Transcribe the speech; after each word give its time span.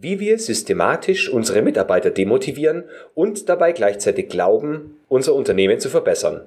wie 0.00 0.18
wir 0.18 0.38
systematisch 0.38 1.28
unsere 1.28 1.60
Mitarbeiter 1.62 2.10
demotivieren 2.10 2.84
und 3.14 3.48
dabei 3.48 3.72
gleichzeitig 3.72 4.28
glauben, 4.28 4.98
unser 5.08 5.34
Unternehmen 5.34 5.78
zu 5.78 5.90
verbessern. 5.90 6.40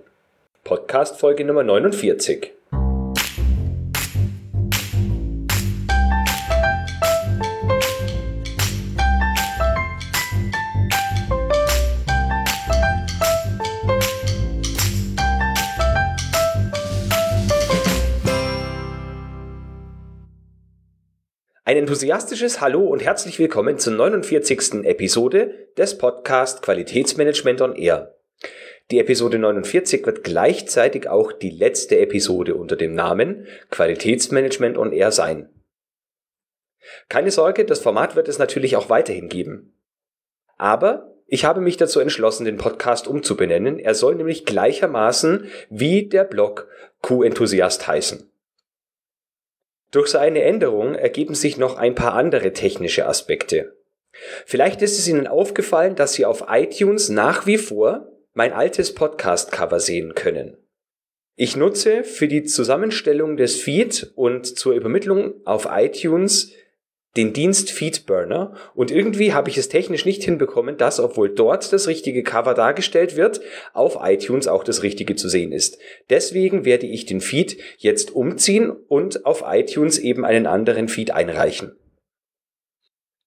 Podcast 0.64 1.20
Folge 1.20 1.46
Nummer 1.46 1.64
49. 1.64 2.52
Ein 21.66 21.78
enthusiastisches 21.78 22.60
Hallo 22.60 22.82
und 22.82 23.02
herzlich 23.02 23.40
willkommen 23.40 23.78
zur 23.78 23.94
49. 23.94 24.84
Episode 24.84 25.70
des 25.78 25.98
Podcast 25.98 26.62
Qualitätsmanagement 26.62 27.62
on 27.62 27.78
Air. 27.78 28.18
Die 28.92 29.00
Episode 29.00 29.40
49 29.40 30.06
wird 30.06 30.26
gleichzeitig 30.26 31.08
auch 31.08 31.32
die 31.32 31.52
letzte 31.52 32.00
Episode 32.00 32.56
unter 32.56 32.76
dem 32.76 32.94
Namen 32.94 33.48
Qualitätsmanagement 33.70 34.78
on 34.78 34.92
Air 34.92 35.14
sein. 35.14 35.48
Keine 37.08 37.32
Sorge, 37.32 37.64
das 37.64 37.80
Format 37.80 38.18
wird 38.18 38.28
es 38.28 38.40
natürlich 38.40 38.76
auch 38.76 38.90
weiterhin 38.90 39.30
geben. 39.30 39.74
Aber 40.58 41.16
ich 41.28 41.46
habe 41.46 41.62
mich 41.62 41.78
dazu 41.78 42.02
entschlossen, 42.02 42.44
den 42.44 42.58
Podcast 42.58 43.08
umzubenennen. 43.08 43.80
Er 43.80 43.96
soll 43.96 44.16
nämlich 44.16 44.44
gleichermaßen 44.44 45.50
wie 45.70 46.10
der 46.10 46.26
Blog 46.26 46.68
Q-Enthusiast 47.02 47.88
heißen. 47.88 48.33
Durch 49.94 50.08
so 50.08 50.18
eine 50.18 50.42
Änderung 50.42 50.96
ergeben 50.96 51.36
sich 51.36 51.58
noch 51.58 51.78
ein 51.78 51.94
paar 51.94 52.16
andere 52.16 52.52
technische 52.52 53.06
Aspekte. 53.06 53.78
Vielleicht 54.44 54.82
ist 54.82 54.98
es 54.98 55.08
Ihnen 55.08 55.28
aufgefallen, 55.28 55.96
dass 55.96 56.14
Sie 56.14 56.26
auf 56.26 56.46
iTunes 56.50 57.10
nach 57.10 57.46
wie 57.46 57.60
vor 57.60 58.12
mein 58.34 58.54
altes 58.54 58.96
Podcast-Cover 58.96 59.80
sehen 59.80 60.16
können. 60.16 60.58
Ich 61.36 61.56
nutze 61.56 62.04
für 62.04 62.28
die 62.28 62.44
Zusammenstellung 62.44 63.38
des 63.38 63.62
Feed 63.62 64.12
und 64.16 64.58
zur 64.58 64.74
Übermittlung 64.74 65.36
auf 65.46 65.68
iTunes 65.70 66.52
den 67.16 67.34
Dienst 67.34 67.72
Feedburner 67.72 68.56
und 68.74 68.90
irgendwie 68.90 69.34
habe 69.34 69.50
ich 69.50 69.58
es 69.58 69.70
technisch 69.70 70.06
nicht 70.06 70.24
hinbekommen, 70.24 70.78
dass, 70.78 71.00
obwohl 71.00 71.30
dort 71.30 71.72
das 71.72 71.88
richtige 71.88 72.24
Cover 72.24 72.54
dargestellt 72.56 73.16
wird, 73.16 73.42
auf 73.74 73.98
iTunes 74.02 74.48
auch 74.48 74.64
das 74.64 74.82
richtige 74.82 75.16
zu 75.16 75.30
sehen 75.30 75.52
ist. 75.52 75.78
Deswegen 76.10 76.66
werde 76.66 76.88
ich 76.88 77.06
den 77.06 77.22
Feed 77.22 77.58
jetzt 77.78 78.12
umziehen 78.12 78.72
und 78.72 79.26
auf 79.26 79.44
iTunes 79.46 80.00
eben 80.00 80.26
einen 80.26 80.48
anderen 80.48 80.88
Feed 80.88 81.12
einreichen. 81.12 81.76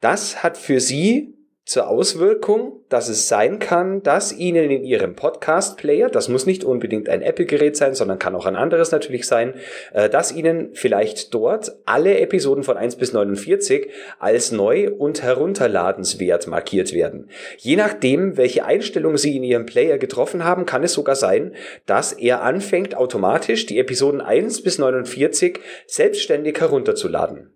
Das 0.01 0.43
hat 0.43 0.59
für 0.59 0.81
Sie 0.81 1.36
zur 1.67 1.89
Auswirkung, 1.89 2.85
dass 2.89 3.09
es 3.09 3.27
sein 3.27 3.59
kann, 3.59 4.01
dass 4.05 4.33
Ihnen 4.33 4.71
in 4.71 4.85
Ihrem 4.85 5.17
Podcast-Player, 5.17 6.09
das 6.09 6.29
muss 6.29 6.47
nicht 6.47 6.63
unbedingt 6.63 7.09
ein 7.09 7.23
Apple-Gerät 7.23 7.77
sein, 7.77 7.97
sondern 7.97 8.21
kann 8.21 8.37
auch 8.37 8.47
ein 8.47 8.55
anderes 8.55 8.93
natürlich 8.93 9.27
sein, 9.27 9.55
äh, 9.93 10.09
dass 10.09 10.31
Ihnen 10.31 10.71
vielleicht 10.75 11.35
dort 11.35 11.73
alle 11.85 12.21
Episoden 12.21 12.63
von 12.63 12.77
1 12.77 12.95
bis 12.97 13.13
49 13.13 13.91
als 14.21 14.53
neu 14.53 14.93
und 14.93 15.25
herunterladenswert 15.25 16.47
markiert 16.47 16.95
werden. 16.95 17.29
Je 17.59 17.75
nachdem, 17.75 18.37
welche 18.37 18.65
Einstellung 18.65 19.17
Sie 19.17 19.37
in 19.37 19.43
Ihrem 19.43 19.67
Player 19.67 19.99
getroffen 19.99 20.45
haben, 20.45 20.67
kann 20.67 20.85
es 20.85 20.93
sogar 20.93 21.17
sein, 21.17 21.53
dass 21.85 22.13
er 22.13 22.43
anfängt, 22.43 22.97
automatisch 22.97 23.67
die 23.67 23.81
Episoden 23.81 24.21
1 24.21 24.63
bis 24.63 24.79
49 24.79 25.59
selbstständig 25.89 26.61
herunterzuladen. 26.61 27.56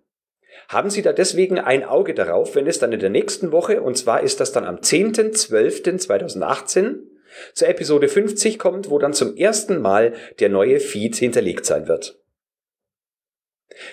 Haben 0.71 0.89
Sie 0.89 1.01
da 1.01 1.11
deswegen 1.11 1.59
ein 1.59 1.83
Auge 1.83 2.13
darauf, 2.13 2.55
wenn 2.55 2.65
es 2.65 2.79
dann 2.79 2.93
in 2.93 3.01
der 3.01 3.09
nächsten 3.09 3.51
Woche, 3.51 3.81
und 3.81 3.97
zwar 3.97 4.23
ist 4.23 4.39
das 4.39 4.53
dann 4.53 4.63
am 4.63 4.77
10.12.2018, 4.77 6.99
zur 7.53 7.67
Episode 7.67 8.07
50 8.07 8.57
kommt, 8.57 8.89
wo 8.89 8.97
dann 8.97 9.11
zum 9.11 9.35
ersten 9.35 9.81
Mal 9.81 10.13
der 10.39 10.47
neue 10.47 10.79
Feed 10.79 11.17
hinterlegt 11.17 11.65
sein 11.65 11.89
wird. 11.89 12.17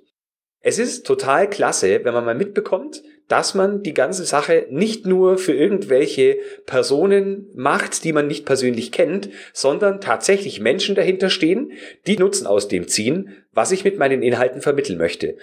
Es 0.65 0.79
ist 0.79 1.05
total 1.05 1.51
klasse, 1.51 2.05
wenn 2.05 2.15
man 2.15 2.25
mal 2.25 2.37
mitbekommt, 2.37 3.03
dass 3.27 3.55
man 3.55 3.83
die 3.83 3.95
ganze 3.95 4.25
Sache 4.25 4.67
nicht 4.71 5.07
nur 5.07 5.39
für 5.39 5.53
irgendwelche 5.53 6.39
Personen 6.67 7.51
macht, 7.55 8.05
die 8.05 8.13
man 8.13 8.29
nicht 8.29 8.47
persönlich 8.47 8.93
kennt, 8.93 9.29
sondern 9.53 10.01
tatsächlich 10.01 10.61
Menschen 10.61 10.95
dahinter 10.95 11.31
stehen, 11.31 11.73
die 12.07 12.17
Nutzen 12.17 12.47
aus 12.47 12.69
dem 12.69 12.87
ziehen, 12.87 13.45
was 13.53 13.73
ich 13.73 13.85
mit 13.85 13.99
meinen 13.99 14.23
Inhalten 14.23 14.61
vermitteln 14.61 14.99
möchte. 14.99 15.39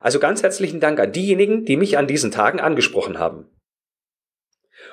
Also 0.00 0.18
ganz 0.18 0.42
herzlichen 0.42 0.80
Dank 0.80 0.98
an 0.98 1.12
diejenigen, 1.12 1.64
die 1.64 1.76
mich 1.76 1.96
an 1.96 2.08
diesen 2.08 2.32
Tagen 2.32 2.60
angesprochen 2.60 3.18
haben. 3.18 3.46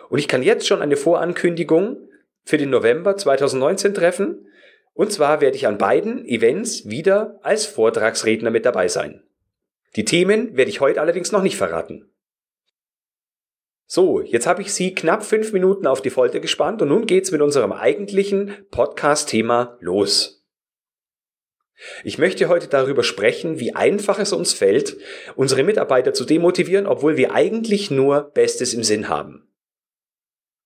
Und 0.10 0.20
ich 0.20 0.28
kann 0.28 0.44
jetzt 0.44 0.68
schon 0.68 0.82
eine 0.82 0.98
Vorankündigung 0.98 2.10
für 2.46 2.58
den 2.58 2.70
November 2.70 3.18
2019 3.18 3.94
treffen. 3.94 4.48
Und 4.94 5.12
zwar 5.12 5.42
werde 5.42 5.58
ich 5.58 5.68
an 5.68 5.78
beiden 5.78 6.26
Events 6.26 6.88
wieder 6.88 7.40
als 7.44 7.66
Vortragsredner 7.66 8.52
mit 8.52 8.66
dabei 8.66 8.88
sein. 8.88 9.24
Die 9.98 10.06
Themen 10.06 10.56
werde 10.56 10.70
ich 10.70 10.80
heute 10.80 11.02
allerdings 11.02 11.32
noch 11.32 11.42
nicht 11.42 11.58
verraten. 11.58 12.10
So, 13.88 14.22
jetzt 14.22 14.48
habe 14.48 14.62
ich 14.62 14.74
Sie 14.74 14.96
knapp 14.96 15.24
fünf 15.24 15.54
Minuten 15.54 15.86
auf 15.86 16.02
die 16.02 16.10
Folter 16.10 16.40
gespannt 16.40 16.82
und 16.82 16.88
nun 16.88 17.06
geht's 17.06 17.32
mit 17.32 17.42
unserem 17.42 17.72
eigentlichen 17.72 18.66
Podcast-Thema 18.72 19.78
los. 19.80 20.44
Ich 22.04 22.18
möchte 22.18 22.48
heute 22.48 22.68
darüber 22.68 23.04
sprechen, 23.04 23.60
wie 23.60 23.76
einfach 23.76 24.18
es 24.18 24.32
uns 24.32 24.54
fällt, 24.54 24.98
unsere 25.36 25.64
Mitarbeiter 25.64 26.14
zu 26.14 26.26
demotivieren, 26.26 26.88
obwohl 26.88 27.18
wir 27.18 27.34
eigentlich 27.34 27.92
nur 27.92 28.32
Bestes 28.34 28.74
im 28.74 28.84
Sinn 28.84 29.10
haben. 29.10 29.45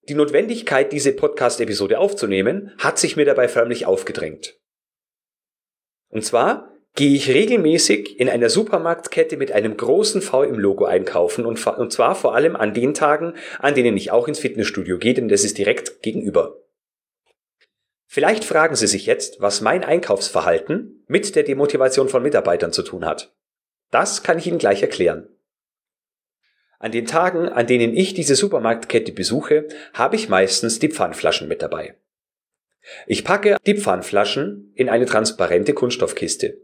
Die 0.10 0.16
Notwendigkeit, 0.16 0.92
diese 0.92 1.14
Podcast-Episode 1.14 2.00
aufzunehmen, 2.00 2.74
hat 2.80 2.98
sich 2.98 3.16
mir 3.16 3.26
dabei 3.26 3.48
förmlich 3.48 3.86
aufgedrängt. 3.86 4.60
Und 6.10 6.26
zwar 6.26 6.74
gehe 6.96 7.16
ich 7.16 7.30
regelmäßig 7.30 8.20
in 8.20 8.28
einer 8.28 8.50
Supermarktkette 8.50 9.38
mit 9.38 9.52
einem 9.52 9.78
großen 9.78 10.24
V 10.24 10.42
im 10.42 10.58
Logo 10.58 10.86
einkaufen 10.86 11.46
und, 11.46 11.66
und 11.66 11.94
zwar 11.94 12.16
vor 12.16 12.34
allem 12.34 12.56
an 12.56 12.74
den 12.74 12.96
Tagen, 12.96 13.36
an 13.60 13.76
denen 13.76 13.96
ich 13.96 14.10
auch 14.10 14.28
ins 14.28 14.40
Fitnessstudio 14.40 14.98
gehe, 14.98 15.14
denn 15.14 15.30
das 15.30 15.44
ist 15.44 15.60
direkt 15.60 16.02
gegenüber. 16.02 16.58
Vielleicht 18.08 18.44
fragen 18.44 18.76
Sie 18.76 18.88
sich 18.88 19.06
jetzt, 19.06 19.40
was 19.40 19.62
mein 19.62 19.84
Einkaufsverhalten 19.84 21.04
mit 21.08 21.36
der 21.36 21.44
Demotivation 21.44 22.10
von 22.10 22.24
Mitarbeitern 22.24 22.74
zu 22.74 22.82
tun 22.82 23.06
hat. 23.06 23.36
Das 23.92 24.24
kann 24.24 24.40
ich 24.40 24.48
Ihnen 24.48 24.58
gleich 24.58 24.82
erklären. 24.82 25.30
An 26.80 26.94
den 26.94 27.06
Tagen, 27.06 27.50
an 27.50 27.68
denen 27.68 27.94
ich 27.94 28.14
diese 28.14 28.36
Supermarktkette 28.36 29.12
besuche, 29.12 29.68
habe 29.94 30.16
ich 30.16 30.30
meistens 30.30 30.80
die 30.80 30.90
Pfandflaschen 30.90 31.50
mit 31.50 31.62
dabei. 31.62 31.96
Ich 33.06 33.26
packe 33.26 33.58
die 33.66 33.76
Pfandflaschen 33.76 34.72
in 34.76 34.88
eine 34.88 35.06
transparente 35.06 35.74
Kunststoffkiste. 35.74 36.58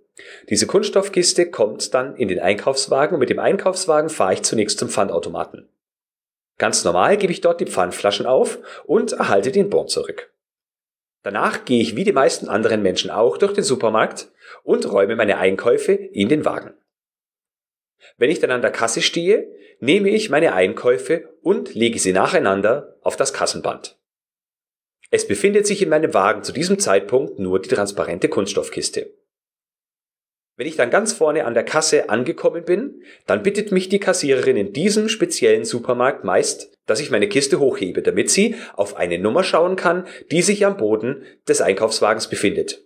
Diese 0.49 0.67
Kunststoffkiste 0.67 1.51
kommt 1.51 1.93
dann 1.93 2.15
in 2.15 2.29
den 2.29 2.39
Einkaufswagen 2.39 3.15
und 3.15 3.19
mit 3.19 3.29
dem 3.29 3.39
Einkaufswagen 3.39 4.09
fahre 4.09 4.33
ich 4.33 4.43
zunächst 4.43 4.79
zum 4.79 4.87
Pfandautomaten. 4.87 5.67
Ganz 6.57 6.85
normal 6.85 7.17
gebe 7.17 7.33
ich 7.33 7.41
dort 7.41 7.59
die 7.59 7.65
Pfandflaschen 7.65 8.25
auf 8.25 8.59
und 8.85 9.11
erhalte 9.11 9.51
den 9.51 9.69
Bon 9.69 9.89
zurück. 9.89 10.31
Danach 11.23 11.65
gehe 11.65 11.81
ich 11.81 11.97
wie 11.97 12.05
die 12.05 12.13
meisten 12.13 12.47
anderen 12.47 12.81
Menschen 12.81 13.11
auch 13.11 13.37
durch 13.37 13.51
den 13.51 13.65
Supermarkt 13.65 14.29
und 14.63 14.89
räume 14.89 15.17
meine 15.17 15.37
Einkäufe 15.37 15.91
in 15.91 16.29
den 16.29 16.45
Wagen. 16.45 16.73
Wenn 18.17 18.29
ich 18.29 18.39
dann 18.39 18.51
an 18.51 18.61
der 18.61 18.71
Kasse 18.71 19.01
stehe, 19.01 19.47
nehme 19.79 20.09
ich 20.09 20.29
meine 20.29 20.53
Einkäufe 20.53 21.29
und 21.41 21.73
lege 21.73 21.99
sie 21.99 22.13
nacheinander 22.13 22.97
auf 23.01 23.15
das 23.15 23.33
Kassenband. 23.33 23.97
Es 25.11 25.27
befindet 25.27 25.67
sich 25.67 25.81
in 25.81 25.89
meinem 25.89 26.13
Wagen 26.13 26.43
zu 26.43 26.51
diesem 26.51 26.79
Zeitpunkt 26.79 27.39
nur 27.39 27.61
die 27.61 27.69
transparente 27.69 28.27
Kunststoffkiste. 28.27 29.13
Wenn 30.57 30.67
ich 30.67 30.77
dann 30.77 30.89
ganz 30.89 31.11
vorne 31.11 31.45
an 31.45 31.53
der 31.53 31.65
Kasse 31.65 32.09
angekommen 32.09 32.63
bin, 32.63 33.01
dann 33.27 33.43
bittet 33.43 33.71
mich 33.73 33.89
die 33.89 33.99
Kassiererin 33.99 34.55
in 34.55 34.71
diesem 34.71 35.09
speziellen 35.09 35.65
Supermarkt 35.65 36.23
meist, 36.23 36.71
dass 36.85 37.01
ich 37.01 37.11
meine 37.11 37.27
Kiste 37.27 37.59
hochhebe, 37.59 38.01
damit 38.01 38.29
sie 38.29 38.55
auf 38.73 38.95
eine 38.95 39.19
Nummer 39.19 39.43
schauen 39.43 39.75
kann, 39.75 40.07
die 40.31 40.41
sich 40.41 40.65
am 40.65 40.77
Boden 40.77 41.23
des 41.47 41.59
Einkaufswagens 41.59 42.29
befindet. 42.29 42.85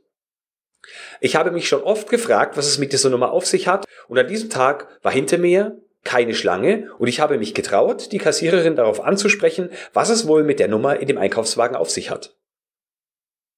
Ich 1.20 1.36
habe 1.36 1.52
mich 1.52 1.68
schon 1.68 1.84
oft 1.84 2.10
gefragt, 2.10 2.58
was 2.58 2.68
es 2.68 2.78
mit 2.78 2.94
dieser 2.94 3.10
Nummer 3.10 3.32
auf 3.32 3.46
sich 3.46 3.68
hat, 3.68 3.86
und 4.08 4.18
an 4.18 4.28
diesem 4.28 4.50
Tag 4.50 4.88
war 5.02 5.12
hinter 5.12 5.38
mir 5.38 5.82
keine 6.04 6.34
Schlange 6.34 6.92
und 6.98 7.08
ich 7.08 7.20
habe 7.20 7.38
mich 7.38 7.54
getraut, 7.54 8.12
die 8.12 8.18
Kassiererin 8.18 8.76
darauf 8.76 9.02
anzusprechen, 9.02 9.70
was 9.94 10.10
es 10.10 10.28
wohl 10.28 10.44
mit 10.44 10.60
der 10.60 10.70
Nummer 10.70 11.00
in 11.00 11.08
dem 11.08 11.18
Einkaufswagen 11.18 11.76
auf 11.76 11.90
sich 11.90 12.10
hat. 12.10 12.38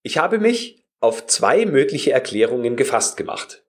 Ich 0.01 0.17
habe 0.17 0.39
mich 0.39 0.83
auf 0.99 1.27
zwei 1.27 1.65
mögliche 1.65 2.11
Erklärungen 2.11 2.75
gefasst 2.75 3.17
gemacht. 3.17 3.63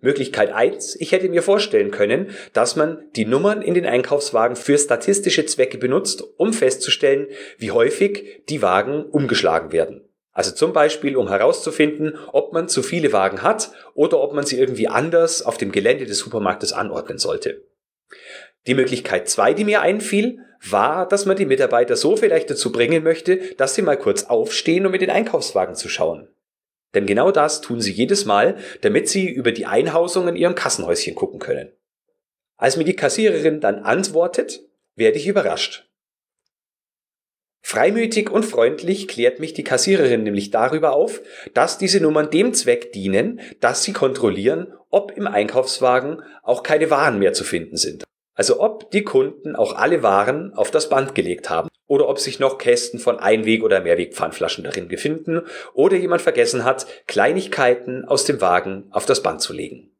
Möglichkeit 0.00 0.52
eins: 0.52 0.96
Ich 0.96 1.12
hätte 1.12 1.28
mir 1.28 1.42
vorstellen 1.42 1.90
können, 1.90 2.30
dass 2.52 2.76
man 2.76 3.06
die 3.16 3.24
Nummern 3.24 3.62
in 3.62 3.74
den 3.74 3.86
Einkaufswagen 3.86 4.56
für 4.56 4.76
statistische 4.76 5.46
Zwecke 5.46 5.78
benutzt, 5.78 6.24
um 6.36 6.52
festzustellen, 6.52 7.28
wie 7.56 7.70
häufig 7.70 8.42
die 8.48 8.62
Wagen 8.62 9.04
umgeschlagen 9.04 9.72
werden. 9.72 10.01
Also 10.32 10.50
zum 10.50 10.72
Beispiel, 10.72 11.16
um 11.16 11.28
herauszufinden, 11.28 12.18
ob 12.32 12.52
man 12.52 12.68
zu 12.68 12.82
viele 12.82 13.12
Wagen 13.12 13.42
hat 13.42 13.70
oder 13.94 14.20
ob 14.20 14.32
man 14.32 14.46
sie 14.46 14.58
irgendwie 14.58 14.88
anders 14.88 15.42
auf 15.42 15.58
dem 15.58 15.72
Gelände 15.72 16.06
des 16.06 16.18
Supermarktes 16.18 16.72
anordnen 16.72 17.18
sollte. 17.18 17.62
Die 18.66 18.74
Möglichkeit 18.74 19.28
zwei, 19.28 19.52
die 19.52 19.64
mir 19.64 19.82
einfiel, 19.82 20.38
war, 20.70 21.06
dass 21.06 21.26
man 21.26 21.36
die 21.36 21.46
Mitarbeiter 21.46 21.96
so 21.96 22.16
vielleicht 22.16 22.48
dazu 22.48 22.72
bringen 22.72 23.02
möchte, 23.02 23.38
dass 23.56 23.74
sie 23.74 23.82
mal 23.82 23.98
kurz 23.98 24.24
aufstehen, 24.24 24.86
um 24.86 24.94
in 24.94 25.00
den 25.00 25.10
Einkaufswagen 25.10 25.74
zu 25.74 25.88
schauen. 25.88 26.28
Denn 26.94 27.06
genau 27.06 27.30
das 27.30 27.60
tun 27.60 27.80
sie 27.80 27.92
jedes 27.92 28.24
Mal, 28.24 28.56
damit 28.82 29.08
sie 29.08 29.28
über 29.28 29.52
die 29.52 29.66
Einhausung 29.66 30.28
in 30.28 30.36
ihrem 30.36 30.54
Kassenhäuschen 30.54 31.14
gucken 31.14 31.40
können. 31.40 31.72
Als 32.56 32.76
mir 32.76 32.84
die 32.84 32.96
Kassiererin 32.96 33.60
dann 33.60 33.80
antwortet, 33.80 34.60
werde 34.94 35.18
ich 35.18 35.26
überrascht. 35.26 35.90
Freimütig 37.62 38.28
und 38.28 38.44
freundlich 38.44 39.06
klärt 39.06 39.38
mich 39.38 39.54
die 39.54 39.64
Kassiererin 39.64 40.24
nämlich 40.24 40.50
darüber 40.50 40.94
auf, 40.94 41.22
dass 41.54 41.78
diese 41.78 42.00
Nummern 42.00 42.28
dem 42.30 42.52
Zweck 42.54 42.92
dienen, 42.92 43.40
dass 43.60 43.84
sie 43.84 43.92
kontrollieren, 43.92 44.74
ob 44.90 45.16
im 45.16 45.26
Einkaufswagen 45.26 46.22
auch 46.42 46.64
keine 46.64 46.90
Waren 46.90 47.18
mehr 47.18 47.32
zu 47.32 47.44
finden 47.44 47.76
sind. 47.76 48.04
Also 48.34 48.60
ob 48.60 48.90
die 48.90 49.04
Kunden 49.04 49.54
auch 49.54 49.76
alle 49.76 50.02
Waren 50.02 50.52
auf 50.54 50.70
das 50.70 50.88
Band 50.88 51.14
gelegt 51.14 51.50
haben 51.50 51.68
oder 51.86 52.08
ob 52.08 52.18
sich 52.18 52.40
noch 52.40 52.58
Kästen 52.58 52.98
von 52.98 53.18
Einweg- 53.18 53.62
oder 53.62 53.80
Mehrwegpfandflaschen 53.80 54.64
darin 54.64 54.88
befinden 54.88 55.42
oder 55.72 55.96
jemand 55.96 56.22
vergessen 56.22 56.64
hat, 56.64 56.86
Kleinigkeiten 57.06 58.04
aus 58.04 58.24
dem 58.24 58.40
Wagen 58.40 58.88
auf 58.90 59.06
das 59.06 59.22
Band 59.22 59.40
zu 59.40 59.52
legen. 59.52 59.90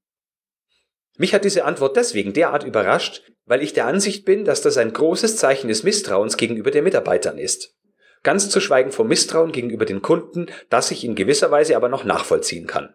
Mich 1.19 1.35
hat 1.35 1.45
diese 1.45 1.65
Antwort 1.65 1.97
deswegen 1.97 2.33
derart 2.33 2.65
überrascht, 2.65 3.23
weil 3.47 3.63
ich 3.63 3.73
der 3.73 3.87
Ansicht 3.87 4.25
bin, 4.25 4.45
dass 4.45 4.63
das 4.63 4.77
ein 4.77 4.93
großes 4.93 5.37
Zeichen 5.37 5.69
des 5.69 5.83
Misstrauens 5.83 6.37
gegenüber 6.37 6.71
den 6.71 6.85
Mitarbeitern 6.85 7.39
ist. 7.39 7.75
Ganz 8.23 8.49
zu 8.51 8.61
schweigen 8.61 8.93
vom 8.93 9.09
Misstrauen 9.09 9.53
gegenüber 9.53 9.85
den 9.85 10.03
Kunden, 10.03 10.47
das 10.71 10.91
ich 10.91 11.05
in 11.05 11.15
gewisser 11.15 11.51
Weise 11.51 11.77
aber 11.77 11.89
noch 11.89 12.05
nachvollziehen 12.05 12.67
kann. 12.67 12.95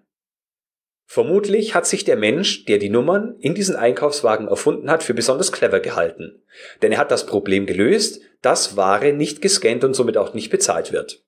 Vermutlich 1.10 1.74
hat 1.74 1.88
sich 1.88 2.04
der 2.04 2.18
Mensch, 2.18 2.66
der 2.66 2.80
die 2.80 2.90
Nummern 2.90 3.38
in 3.40 3.56
diesen 3.56 3.78
Einkaufswagen 3.78 4.50
erfunden 4.50 4.92
hat, 4.92 5.04
für 5.04 5.14
besonders 5.14 5.54
clever 5.54 5.80
gehalten. 5.80 6.44
Denn 6.82 6.92
er 6.92 6.98
hat 6.98 7.12
das 7.12 7.26
Problem 7.26 7.66
gelöst, 7.66 8.22
dass 8.42 8.76
Ware 8.76 9.14
nicht 9.14 9.42
gescannt 9.42 9.86
und 9.86 9.94
somit 9.94 10.18
auch 10.18 10.34
nicht 10.34 10.50
bezahlt 10.50 10.92
wird. 10.92 11.24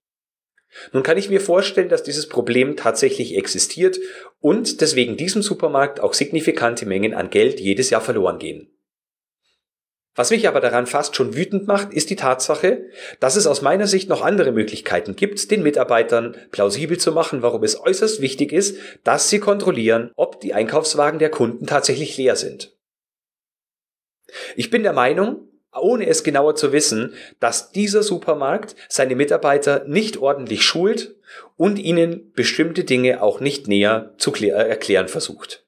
Nun 0.92 1.02
kann 1.02 1.18
ich 1.18 1.30
mir 1.30 1.42
vorstellen, 1.42 1.90
dass 1.90 2.04
dieses 2.04 2.28
Problem 2.28 2.76
tatsächlich 2.76 3.36
existiert 3.38 3.98
und 4.40 4.82
deswegen 4.82 5.18
diesem 5.18 5.42
Supermarkt 5.42 6.00
auch 6.02 6.14
signifikante 6.14 6.86
Mengen 6.86 7.14
an 7.14 7.30
Geld 7.30 7.60
jedes 7.60 7.90
Jahr 7.90 8.02
verloren 8.02 8.38
gehen. 8.38 8.70
Was 10.20 10.32
mich 10.32 10.50
aber 10.50 10.60
daran 10.60 10.86
fast 10.86 11.16
schon 11.16 11.34
wütend 11.38 11.66
macht, 11.66 11.94
ist 11.94 12.10
die 12.10 12.18
Tatsache, 12.18 12.90
dass 13.22 13.38
es 13.38 13.48
aus 13.48 13.62
meiner 13.62 13.88
Sicht 13.88 14.10
noch 14.10 14.22
andere 14.22 14.52
Möglichkeiten 14.52 15.16
gibt, 15.16 15.50
den 15.50 15.64
Mitarbeitern 15.64 16.36
plausibel 16.52 16.98
zu 16.98 17.14
machen, 17.14 17.42
warum 17.42 17.64
es 17.64 17.80
äußerst 17.80 18.20
wichtig 18.20 18.52
ist, 18.52 18.76
dass 19.06 19.30
sie 19.30 19.40
kontrollieren, 19.40 20.12
ob 20.18 20.42
die 20.42 20.54
Einkaufswagen 20.54 21.20
der 21.20 21.30
Kunden 21.30 21.68
tatsächlich 21.68 22.18
leer 22.18 22.36
sind. 22.36 22.76
Ich 24.58 24.70
bin 24.70 24.84
der 24.84 24.92
Meinung, 24.92 25.48
ohne 25.74 26.06
es 26.08 26.26
genauer 26.26 26.56
zu 26.56 26.74
wissen, 26.74 27.14
dass 27.40 27.72
dieser 27.72 28.04
Supermarkt 28.04 28.76
seine 28.90 29.16
Mitarbeiter 29.16 29.86
nicht 29.88 30.18
ordentlich 30.18 30.64
schult 30.64 31.16
und 31.56 31.80
ihnen 31.80 32.34
bestimmte 32.34 32.84
Dinge 32.84 33.24
auch 33.24 33.40
nicht 33.40 33.70
näher 33.70 34.16
zu 34.18 34.34
äh, 34.36 34.50
erklären 34.50 35.08
versucht. 35.08 35.66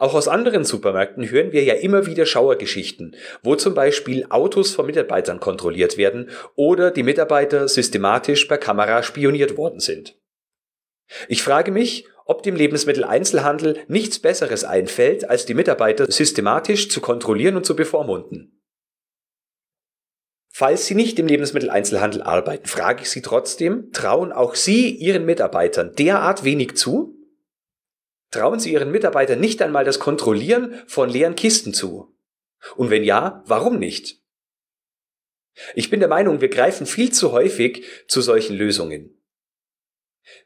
Auch 0.00 0.14
aus 0.14 0.28
anderen 0.28 0.64
Supermärkten 0.64 1.30
hören 1.30 1.52
wir 1.52 1.62
ja 1.62 1.74
immer 1.74 2.06
wieder 2.06 2.24
Schauergeschichten, 2.24 3.14
wo 3.42 3.54
zum 3.54 3.74
Beispiel 3.74 4.24
Autos 4.30 4.72
von 4.72 4.86
Mitarbeitern 4.86 5.40
kontrolliert 5.40 5.98
werden 5.98 6.30
oder 6.54 6.90
die 6.90 7.02
Mitarbeiter 7.02 7.68
systematisch 7.68 8.46
per 8.46 8.56
Kamera 8.56 9.02
spioniert 9.02 9.58
worden 9.58 9.78
sind. 9.78 10.18
Ich 11.28 11.42
frage 11.42 11.70
mich, 11.70 12.06
ob 12.24 12.42
dem 12.42 12.56
Lebensmitteleinzelhandel 12.56 13.80
nichts 13.88 14.18
Besseres 14.18 14.64
einfällt, 14.64 15.28
als 15.28 15.44
die 15.44 15.52
Mitarbeiter 15.52 16.10
systematisch 16.10 16.88
zu 16.88 17.02
kontrollieren 17.02 17.56
und 17.56 17.66
zu 17.66 17.76
bevormunden. 17.76 18.58
Falls 20.48 20.86
Sie 20.86 20.94
nicht 20.94 21.18
im 21.18 21.26
Lebensmitteleinzelhandel 21.26 22.22
arbeiten, 22.22 22.66
frage 22.66 23.02
ich 23.02 23.10
Sie 23.10 23.20
trotzdem, 23.20 23.92
trauen 23.92 24.32
auch 24.32 24.54
Sie 24.54 24.88
Ihren 24.96 25.26
Mitarbeitern 25.26 25.94
derart 25.94 26.42
wenig 26.42 26.78
zu? 26.78 27.19
Trauen 28.30 28.60
Sie 28.60 28.72
Ihren 28.72 28.90
Mitarbeitern 28.90 29.40
nicht 29.40 29.60
einmal 29.62 29.84
das 29.84 29.98
Kontrollieren 29.98 30.74
von 30.86 31.08
leeren 31.08 31.34
Kisten 31.34 31.74
zu? 31.74 32.14
Und 32.76 32.90
wenn 32.90 33.04
ja, 33.04 33.42
warum 33.46 33.78
nicht? 33.78 34.20
Ich 35.74 35.90
bin 35.90 36.00
der 36.00 36.08
Meinung, 36.08 36.40
wir 36.40 36.48
greifen 36.48 36.86
viel 36.86 37.12
zu 37.12 37.32
häufig 37.32 37.84
zu 38.06 38.20
solchen 38.20 38.56
Lösungen. 38.56 39.16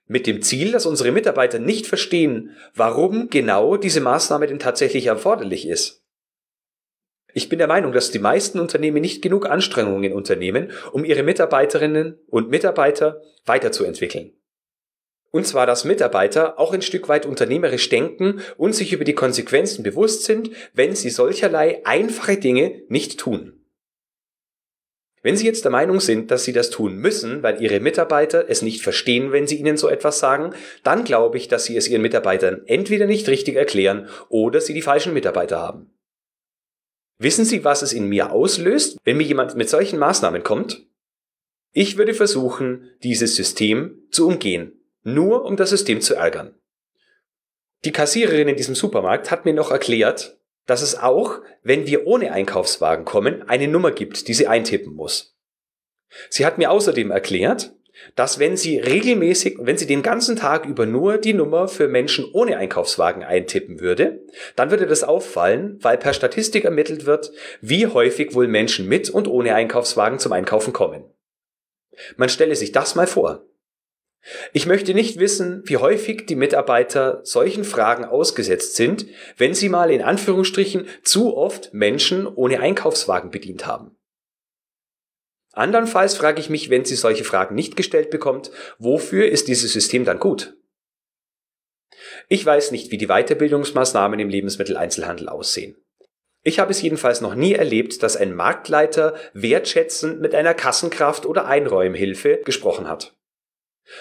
Mit 0.06 0.26
dem 0.26 0.42
Ziel, 0.42 0.72
dass 0.72 0.86
unsere 0.86 1.12
Mitarbeiter 1.12 1.58
nicht 1.58 1.86
verstehen, 1.86 2.56
warum 2.74 3.28
genau 3.28 3.76
diese 3.76 4.00
Maßnahme 4.00 4.46
denn 4.46 4.58
tatsächlich 4.58 5.06
erforderlich 5.06 5.66
ist. 5.66 6.02
Ich 7.32 7.48
bin 7.48 7.58
der 7.58 7.68
Meinung, 7.68 7.92
dass 7.92 8.12
die 8.12 8.20
meisten 8.20 8.60
Unternehmen 8.60 9.00
nicht 9.00 9.20
genug 9.20 9.46
Anstrengungen 9.46 10.12
unternehmen, 10.12 10.70
um 10.92 11.04
ihre 11.04 11.24
Mitarbeiterinnen 11.24 12.18
und 12.28 12.48
Mitarbeiter 12.48 13.20
weiterzuentwickeln. 13.44 14.32
Und 15.34 15.48
zwar, 15.48 15.66
dass 15.66 15.84
Mitarbeiter 15.84 16.60
auch 16.60 16.72
ein 16.72 16.80
Stück 16.80 17.08
weit 17.08 17.26
unternehmerisch 17.26 17.88
denken 17.88 18.40
und 18.56 18.72
sich 18.72 18.92
über 18.92 19.02
die 19.02 19.16
Konsequenzen 19.16 19.82
bewusst 19.82 20.22
sind, 20.22 20.50
wenn 20.74 20.94
sie 20.94 21.10
solcherlei 21.10 21.84
einfache 21.84 22.36
Dinge 22.36 22.82
nicht 22.86 23.18
tun. 23.18 23.60
Wenn 25.22 25.36
Sie 25.36 25.44
jetzt 25.44 25.64
der 25.64 25.72
Meinung 25.72 25.98
sind, 25.98 26.30
dass 26.30 26.44
Sie 26.44 26.52
das 26.52 26.70
tun 26.70 26.98
müssen, 26.98 27.42
weil 27.42 27.60
Ihre 27.60 27.80
Mitarbeiter 27.80 28.48
es 28.48 28.62
nicht 28.62 28.82
verstehen, 28.82 29.32
wenn 29.32 29.48
Sie 29.48 29.56
Ihnen 29.56 29.76
so 29.76 29.88
etwas 29.88 30.20
sagen, 30.20 30.54
dann 30.84 31.02
glaube 31.02 31.36
ich, 31.36 31.48
dass 31.48 31.64
Sie 31.64 31.76
es 31.76 31.88
Ihren 31.88 32.02
Mitarbeitern 32.02 32.62
entweder 32.66 33.06
nicht 33.06 33.26
richtig 33.28 33.56
erklären 33.56 34.08
oder 34.28 34.60
Sie 34.60 34.72
die 34.72 34.82
falschen 34.82 35.14
Mitarbeiter 35.14 35.58
haben. 35.58 35.90
Wissen 37.18 37.44
Sie, 37.44 37.64
was 37.64 37.82
es 37.82 37.92
in 37.92 38.08
mir 38.08 38.30
auslöst, 38.30 38.98
wenn 39.02 39.16
mir 39.16 39.24
jemand 39.24 39.56
mit 39.56 39.68
solchen 39.68 39.98
Maßnahmen 39.98 40.44
kommt? 40.44 40.86
Ich 41.72 41.96
würde 41.96 42.14
versuchen, 42.14 42.90
dieses 43.02 43.34
System 43.34 44.06
zu 44.12 44.28
umgehen, 44.28 44.80
nur 45.04 45.44
um 45.44 45.56
das 45.56 45.70
System 45.70 46.00
zu 46.00 46.14
ärgern. 46.14 46.54
Die 47.84 47.92
Kassiererin 47.92 48.48
in 48.48 48.56
diesem 48.56 48.74
Supermarkt 48.74 49.30
hat 49.30 49.44
mir 49.44 49.54
noch 49.54 49.70
erklärt, 49.70 50.38
dass 50.66 50.82
es 50.82 50.98
auch, 50.98 51.40
wenn 51.62 51.86
wir 51.86 52.06
ohne 52.06 52.32
Einkaufswagen 52.32 53.04
kommen, 53.04 53.48
eine 53.48 53.68
Nummer 53.68 53.92
gibt, 53.92 54.26
die 54.28 54.34
sie 54.34 54.46
eintippen 54.46 54.94
muss. 54.94 55.36
Sie 56.30 56.46
hat 56.46 56.58
mir 56.58 56.70
außerdem 56.70 57.10
erklärt, 57.10 57.74
dass 58.16 58.38
wenn 58.38 58.56
Sie 58.56 58.78
regelmäßig, 58.78 59.56
wenn 59.60 59.78
Sie 59.78 59.86
den 59.86 60.02
ganzen 60.02 60.36
Tag 60.36 60.66
über 60.66 60.84
nur 60.84 61.18
die 61.18 61.32
Nummer 61.32 61.68
für 61.68 61.88
Menschen 61.88 62.24
ohne 62.32 62.56
Einkaufswagen 62.56 63.22
eintippen 63.22 63.80
würde, 63.80 64.20
dann 64.56 64.70
würde 64.70 64.86
das 64.86 65.04
auffallen, 65.04 65.78
weil 65.80 65.96
per 65.98 66.12
Statistik 66.12 66.64
ermittelt 66.64 67.06
wird, 67.06 67.30
wie 67.60 67.86
häufig 67.86 68.34
wohl 68.34 68.48
Menschen 68.48 68.88
mit 68.88 69.10
und 69.10 69.28
ohne 69.28 69.54
Einkaufswagen 69.54 70.18
zum 70.18 70.32
Einkaufen 70.32 70.72
kommen. 70.72 71.04
Man 72.16 72.28
stelle 72.28 72.56
sich 72.56 72.72
das 72.72 72.96
mal 72.96 73.06
vor. 73.06 73.46
Ich 74.52 74.66
möchte 74.66 74.94
nicht 74.94 75.18
wissen, 75.18 75.62
wie 75.66 75.76
häufig 75.76 76.26
die 76.26 76.36
Mitarbeiter 76.36 77.20
solchen 77.24 77.64
Fragen 77.64 78.04
ausgesetzt 78.04 78.74
sind, 78.74 79.06
wenn 79.36 79.54
sie 79.54 79.68
mal 79.68 79.90
in 79.90 80.00
Anführungsstrichen 80.00 80.86
zu 81.02 81.36
oft 81.36 81.74
Menschen 81.74 82.26
ohne 82.26 82.60
Einkaufswagen 82.60 83.30
bedient 83.30 83.66
haben. 83.66 83.96
Andernfalls 85.52 86.16
frage 86.16 86.40
ich 86.40 86.50
mich, 86.50 86.70
wenn 86.70 86.84
sie 86.84 86.96
solche 86.96 87.24
Fragen 87.24 87.54
nicht 87.54 87.76
gestellt 87.76 88.10
bekommt, 88.10 88.50
wofür 88.78 89.28
ist 89.28 89.46
dieses 89.46 89.72
System 89.72 90.04
dann 90.04 90.18
gut? 90.18 90.56
Ich 92.28 92.44
weiß 92.44 92.70
nicht, 92.72 92.90
wie 92.90 92.98
die 92.98 93.06
Weiterbildungsmaßnahmen 93.06 94.18
im 94.18 94.28
Lebensmitteleinzelhandel 94.28 95.28
aussehen. 95.28 95.76
Ich 96.42 96.58
habe 96.58 96.72
es 96.72 96.82
jedenfalls 96.82 97.20
noch 97.20 97.34
nie 97.34 97.54
erlebt, 97.54 98.02
dass 98.02 98.16
ein 98.16 98.34
Marktleiter 98.34 99.14
wertschätzend 99.32 100.20
mit 100.20 100.34
einer 100.34 100.54
Kassenkraft 100.54 101.24
oder 101.24 101.46
Einräumhilfe 101.46 102.40
gesprochen 102.44 102.88
hat. 102.88 103.14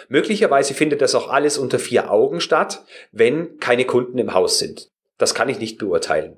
Möglicherweise 0.07 0.73
findet 0.73 1.01
das 1.01 1.15
auch 1.15 1.29
alles 1.29 1.57
unter 1.57 1.79
vier 1.79 2.11
Augen 2.11 2.41
statt, 2.41 2.85
wenn 3.11 3.57
keine 3.59 3.85
Kunden 3.85 4.17
im 4.17 4.33
Haus 4.33 4.59
sind. 4.59 4.89
Das 5.17 5.33
kann 5.33 5.49
ich 5.49 5.59
nicht 5.59 5.77
beurteilen. 5.77 6.37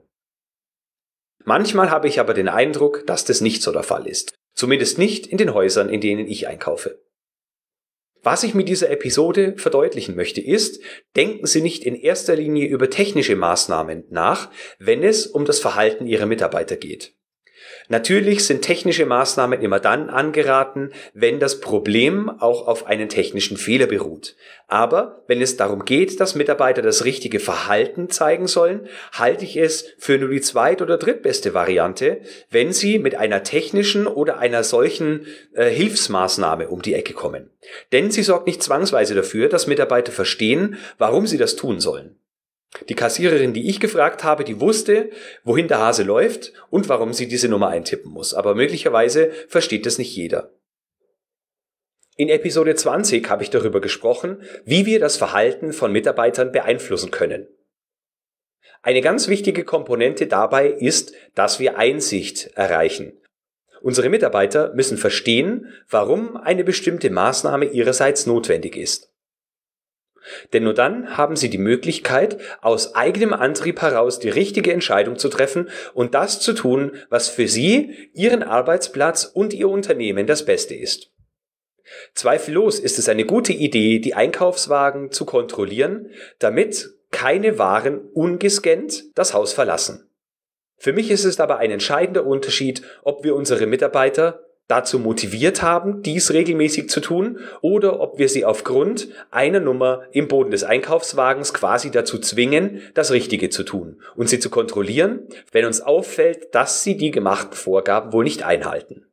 Manchmal 1.44 1.92
habe 1.92 2.08
ich 2.08 2.20
aber 2.20 2.34
den 2.34 2.50
Eindruck, 2.50 3.06
dass 3.06 3.26
das 3.26 3.42
nicht 3.42 3.62
so 3.62 3.72
der 3.72 3.84
Fall 3.84 4.08
ist. 4.08 4.34
Zumindest 4.56 4.98
nicht 4.98 5.28
in 5.28 5.38
den 5.38 5.54
Häusern, 5.54 5.90
in 5.90 6.02
denen 6.02 6.28
ich 6.28 6.48
einkaufe. 6.48 7.00
Was 8.24 8.44
ich 8.44 8.56
mit 8.56 8.68
dieser 8.68 8.90
Episode 8.90 9.54
verdeutlichen 9.58 10.16
möchte, 10.16 10.42
ist, 10.42 10.82
denken 11.16 11.46
Sie 11.46 11.62
nicht 11.62 11.84
in 11.84 11.94
erster 11.94 12.36
Linie 12.36 12.68
über 12.68 12.90
technische 12.90 13.36
Maßnahmen 13.36 14.06
nach, 14.10 14.50
wenn 14.80 15.04
es 15.04 15.28
um 15.28 15.46
das 15.46 15.60
Verhalten 15.60 16.08
Ihrer 16.08 16.26
Mitarbeiter 16.26 16.78
geht. 16.78 17.15
Natürlich 17.90 18.46
sind 18.46 18.62
technische 18.62 19.06
Maßnahmen 19.06 19.62
immer 19.62 19.80
dann 19.80 20.10
angeraten, 20.10 20.92
wenn 21.14 21.40
das 21.40 21.60
Problem 21.60 22.30
auch 22.30 22.68
auf 22.68 22.88
einen 22.88 23.10
technischen 23.10 23.58
Fehler 23.58 23.88
beruht. 23.88 24.36
Aber 24.68 25.24
wenn 25.28 25.42
es 25.42 25.58
darum 25.58 25.86
geht, 25.86 26.20
dass 26.20 26.36
Mitarbeiter 26.36 26.82
das 26.82 27.06
richtige 27.06 27.40
Verhalten 27.40 28.10
zeigen 28.10 28.48
sollen, 28.48 28.88
halte 29.12 29.46
ich 29.46 29.58
es 29.58 29.86
für 30.00 30.18
nur 30.18 30.30
die 30.30 30.42
zweit- 30.42 30.82
oder 30.82 30.98
drittbeste 30.98 31.54
Variante, 31.54 32.22
wenn 32.50 32.74
sie 32.74 32.98
mit 32.98 33.16
einer 33.16 33.44
technischen 33.44 34.08
oder 34.08 34.40
einer 34.40 34.64
solchen 34.64 35.28
äh, 35.54 35.70
Hilfsmaßnahme 35.70 36.70
um 36.70 36.82
die 36.82 36.96
Ecke 36.96 37.14
kommen. 37.14 37.52
Denn 37.92 38.10
sie 38.10 38.24
sorgt 38.24 38.48
nicht 38.48 38.64
zwangsweise 38.64 39.14
dafür, 39.14 39.50
dass 39.50 39.68
Mitarbeiter 39.68 40.12
verstehen, 40.12 40.78
warum 40.98 41.28
sie 41.28 41.38
das 41.38 41.56
tun 41.56 41.80
sollen. 41.80 42.18
Die 42.90 42.96
Kassiererin, 42.96 43.54
die 43.54 43.70
ich 43.70 43.80
gefragt 43.80 44.24
habe, 44.24 44.44
die 44.44 44.60
wusste, 44.60 45.10
wohin 45.44 45.68
der 45.68 45.80
Hase 45.80 46.04
läuft 46.04 46.54
und 46.70 46.90
warum 46.90 47.14
sie 47.14 47.28
diese 47.28 47.48
Nummer 47.48 47.70
eintippen 47.70 48.12
muss. 48.12 48.34
Aber 48.34 48.54
möglicherweise 48.54 49.32
versteht 49.48 49.86
das 49.86 49.98
nicht 49.98 50.16
jeder. 50.16 50.52
In 52.18 52.30
Episode 52.30 52.76
20 52.76 53.30
habe 53.30 53.44
ich 53.44 53.50
darüber 53.50 53.82
gesprochen, 53.82 54.42
wie 54.64 54.86
wir 54.86 55.00
das 55.00 55.18
Verhalten 55.18 55.74
von 55.74 55.92
Mitarbeitern 55.92 56.52
beeinflussen 56.52 57.12
können. 57.12 57.48
Eine 58.82 59.02
ganz 59.02 59.28
wichtige 59.28 59.64
Komponente 59.64 60.28
dabei 60.28 60.70
ist, 60.70 61.14
dass 61.34 61.60
wir 61.60 61.78
Einsicht 61.78 62.52
erreichen. 62.56 63.14
Unsere 63.82 64.10
Mitarbeiter 64.10 64.74
müssen 64.74 64.98
verstehen, 64.98 65.74
warum 65.90 66.38
eine 66.38 66.64
bestimmte 66.64 67.10
Maßnahme 67.10 67.66
ihrerseits 67.66 68.26
notwendig 68.26 68.78
ist. 68.78 69.15
Denn 70.54 70.64
nur 70.64 70.74
dann 70.74 71.18
haben 71.18 71.36
sie 71.36 71.50
die 71.50 71.58
Möglichkeit, 71.58 72.38
aus 72.62 72.96
eigenem 72.96 73.34
Antrieb 73.34 73.82
heraus 73.82 74.20
die 74.20 74.30
richtige 74.30 74.74
Entscheidung 74.74 75.18
zu 75.18 75.30
treffen 75.30 75.70
und 75.94 76.14
das 76.14 76.40
zu 76.40 76.54
tun, 76.54 76.94
was 77.10 77.28
für 77.28 77.48
sie, 77.48 78.10
ihren 78.14 78.44
Arbeitsplatz 78.44 79.26
und 79.26 79.54
ihr 79.54 79.70
Unternehmen 79.70 80.28
das 80.28 80.46
Beste 80.46 80.76
ist. 80.76 81.12
Zweifellos 82.14 82.80
ist 82.80 82.98
es 82.98 83.10
eine 83.10 83.26
gute 83.26 83.54
Idee, 83.54 84.00
die 84.00 84.16
Einkaufswagen 84.16 85.12
zu 85.12 85.26
kontrollieren, 85.26 86.10
damit 86.40 86.90
keine 87.12 87.60
Waren 87.60 88.00
ungescannt 88.14 89.16
das 89.16 89.34
Haus 89.34 89.54
verlassen. 89.54 90.10
Für 90.78 90.94
mich 90.94 91.10
ist 91.10 91.24
es 91.24 91.40
aber 91.40 91.58
ein 91.58 91.72
entscheidender 91.72 92.26
Unterschied, 92.26 92.82
ob 93.04 93.24
wir 93.24 93.36
unsere 93.36 93.66
Mitarbeiter 93.66 94.45
dazu 94.68 95.00
motiviert 95.00 95.62
haben, 95.62 96.02
dies 96.02 96.32
regelmäßig 96.32 96.90
zu 96.90 97.00
tun, 97.00 97.40
oder 97.62 98.00
ob 98.00 98.18
wir 98.18 98.30
sie 98.30 98.46
aufgrund 98.46 99.10
einer 99.32 99.60
Nummer 99.60 100.04
im 100.12 100.28
Boden 100.28 100.52
des 100.52 100.64
Einkaufswagens 100.64 101.54
quasi 101.54 101.92
dazu 101.92 102.20
zwingen, 102.20 102.82
das 102.94 103.12
Richtige 103.12 103.50
zu 103.50 103.64
tun 103.64 104.02
und 104.16 104.30
sie 104.30 104.40
zu 104.40 104.50
kontrollieren, 104.50 105.28
wenn 105.52 105.66
uns 105.66 105.82
auffällt, 105.82 106.56
dass 106.56 106.84
sie 106.84 106.98
die 106.98 107.12
gemachten 107.12 107.56
Vorgaben 107.56 108.12
wohl 108.12 108.24
nicht 108.24 108.44
einhalten. 108.44 109.06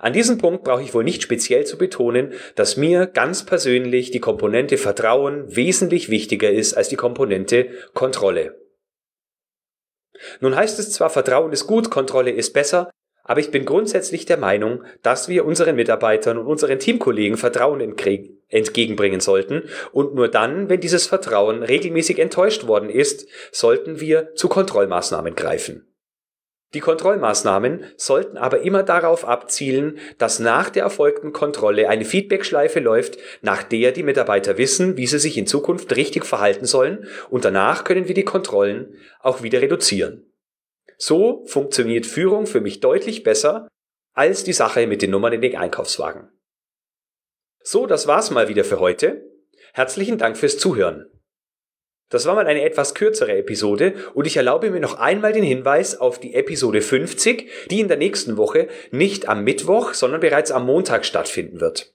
An 0.00 0.12
diesem 0.12 0.38
Punkt 0.38 0.64
brauche 0.64 0.82
ich 0.82 0.94
wohl 0.94 1.04
nicht 1.04 1.22
speziell 1.22 1.66
zu 1.66 1.76
betonen, 1.76 2.32
dass 2.54 2.76
mir 2.76 3.06
ganz 3.06 3.44
persönlich 3.44 4.10
die 4.10 4.20
Komponente 4.20 4.78
Vertrauen 4.78 5.54
wesentlich 5.54 6.08
wichtiger 6.08 6.50
ist 6.50 6.74
als 6.74 6.88
die 6.88 6.96
Komponente 6.96 7.68
Kontrolle. 7.92 8.58
Nun 10.40 10.54
heißt 10.54 10.78
es 10.78 10.92
zwar, 10.92 11.10
Vertrauen 11.10 11.52
ist 11.52 11.66
gut, 11.66 11.90
Kontrolle 11.90 12.30
ist 12.30 12.52
besser, 12.52 12.90
aber 13.24 13.40
ich 13.40 13.50
bin 13.50 13.64
grundsätzlich 13.64 14.26
der 14.26 14.36
Meinung, 14.36 14.84
dass 15.02 15.28
wir 15.28 15.44
unseren 15.44 15.76
Mitarbeitern 15.76 16.38
und 16.38 16.46
unseren 16.46 16.78
Teamkollegen 16.78 17.36
Vertrauen 17.36 17.80
entgegenbringen 18.48 19.20
sollten 19.20 19.64
und 19.92 20.14
nur 20.14 20.28
dann, 20.28 20.68
wenn 20.68 20.80
dieses 20.80 21.06
Vertrauen 21.06 21.62
regelmäßig 21.62 22.18
enttäuscht 22.18 22.66
worden 22.66 22.90
ist, 22.90 23.26
sollten 23.50 24.00
wir 24.00 24.34
zu 24.34 24.48
Kontrollmaßnahmen 24.48 25.34
greifen. 25.34 25.88
Die 26.74 26.80
Kontrollmaßnahmen 26.80 27.84
sollten 27.96 28.36
aber 28.36 28.62
immer 28.62 28.82
darauf 28.82 29.24
abzielen, 29.24 29.98
dass 30.18 30.40
nach 30.40 30.70
der 30.70 30.82
erfolgten 30.82 31.32
Kontrolle 31.32 31.88
eine 31.88 32.04
Feedbackschleife 32.04 32.80
läuft, 32.80 33.16
nach 33.42 33.62
der 33.62 33.92
die 33.92 34.02
Mitarbeiter 34.02 34.58
wissen, 34.58 34.96
wie 34.96 35.06
sie 35.06 35.20
sich 35.20 35.38
in 35.38 35.46
Zukunft 35.46 35.94
richtig 35.94 36.26
verhalten 36.26 36.66
sollen 36.66 37.06
und 37.30 37.44
danach 37.44 37.84
können 37.84 38.08
wir 38.08 38.14
die 38.14 38.24
Kontrollen 38.24 38.96
auch 39.20 39.42
wieder 39.42 39.62
reduzieren. 39.62 40.33
So 41.06 41.44
funktioniert 41.44 42.06
Führung 42.06 42.46
für 42.46 42.62
mich 42.62 42.80
deutlich 42.80 43.24
besser 43.24 43.68
als 44.14 44.42
die 44.42 44.54
Sache 44.54 44.86
mit 44.86 45.02
den 45.02 45.10
Nummern 45.10 45.34
in 45.34 45.42
den 45.42 45.54
Einkaufswagen. 45.54 46.30
So, 47.62 47.86
das 47.86 48.06
war's 48.06 48.30
mal 48.30 48.48
wieder 48.48 48.64
für 48.64 48.80
heute. 48.80 49.30
Herzlichen 49.74 50.16
Dank 50.16 50.38
fürs 50.38 50.56
Zuhören. 50.56 51.04
Das 52.08 52.24
war 52.24 52.34
mal 52.34 52.46
eine 52.46 52.62
etwas 52.62 52.94
kürzere 52.94 53.36
Episode 53.36 53.92
und 54.14 54.26
ich 54.26 54.38
erlaube 54.38 54.70
mir 54.70 54.80
noch 54.80 54.98
einmal 54.98 55.34
den 55.34 55.42
Hinweis 55.42 55.94
auf 55.94 56.20
die 56.20 56.32
Episode 56.32 56.80
50, 56.80 57.50
die 57.70 57.80
in 57.80 57.88
der 57.88 57.98
nächsten 57.98 58.38
Woche 58.38 58.68
nicht 58.90 59.28
am 59.28 59.44
Mittwoch, 59.44 59.92
sondern 59.92 60.22
bereits 60.22 60.52
am 60.52 60.64
Montag 60.64 61.04
stattfinden 61.04 61.60
wird. 61.60 61.92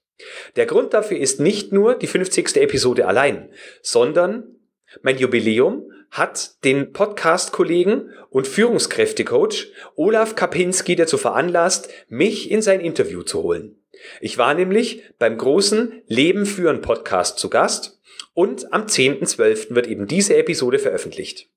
Der 0.56 0.68
Grund 0.68 0.94
dafür 0.94 1.18
ist 1.18 1.40
nicht 1.40 1.72
nur 1.72 1.96
die 1.96 2.06
50. 2.06 2.58
Episode 2.58 3.08
allein, 3.08 3.52
sondern 3.82 4.59
mein 5.02 5.18
Jubiläum 5.18 5.92
hat 6.12 6.64
den 6.64 6.92
Podcast-Kollegen 6.92 8.10
und 8.30 8.48
Führungskräftecoach 8.48 9.68
Olaf 9.96 10.36
Kapinski 10.36 10.96
dazu 10.96 11.18
veranlasst, 11.18 11.90
mich 12.08 12.50
in 12.50 12.62
sein 12.62 12.80
Interview 12.82 13.24
zu 13.24 13.44
holen. 13.44 13.76
Ich 14.22 14.38
war 14.38 14.54
nämlich 14.54 15.04
beim 15.20 15.38
großen 15.38 16.02
Leben 16.08 16.46
führen 16.46 16.82
Podcast 16.82 17.38
zu 17.40 17.50
Gast 17.50 18.00
und 18.34 18.74
am 18.74 18.84
10.12. 18.84 19.76
wird 19.76 19.88
eben 19.88 20.08
diese 20.08 20.38
Episode 20.38 20.80
veröffentlicht. 20.80 21.50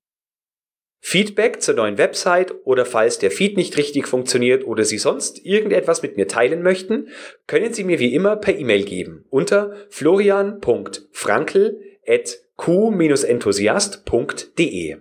Feedback 1.04 1.60
zur 1.60 1.74
neuen 1.74 1.98
Website 1.98 2.54
oder 2.64 2.86
falls 2.86 3.18
der 3.18 3.32
Feed 3.32 3.56
nicht 3.56 3.76
richtig 3.76 4.06
funktioniert 4.06 4.64
oder 4.64 4.84
Sie 4.84 4.98
sonst 4.98 5.44
irgendetwas 5.44 6.02
mit 6.02 6.16
mir 6.16 6.28
teilen 6.28 6.62
möchten, 6.62 7.08
können 7.48 7.74
Sie 7.74 7.82
mir 7.82 7.98
wie 7.98 8.14
immer 8.14 8.36
per 8.36 8.56
E-Mail 8.56 8.84
geben 8.84 9.24
unter 9.28 9.74
florian.frankl@ 9.90 11.76
q-enthusiast.de. 12.62 14.96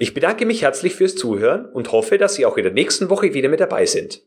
Ich 0.00 0.12
bedanke 0.12 0.44
mich 0.44 0.62
herzlich 0.62 0.96
fürs 0.96 1.14
Zuhören 1.14 1.66
und 1.66 1.92
hoffe, 1.92 2.18
dass 2.18 2.34
Sie 2.34 2.46
auch 2.46 2.56
in 2.56 2.64
der 2.64 2.72
nächsten 2.72 3.10
Woche 3.10 3.32
wieder 3.32 3.48
mit 3.48 3.60
dabei 3.60 3.86
sind. 3.86 4.26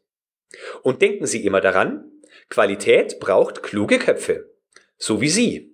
Und 0.82 1.02
denken 1.02 1.25
Sie 1.25 1.46
immer 1.46 1.60
daran, 1.60 2.10
Qualität 2.48 3.20
braucht 3.20 3.63
kluge 3.63 4.00
Köpfe. 4.00 4.50
So 4.96 5.20
wie 5.20 5.28
Sie. 5.28 5.73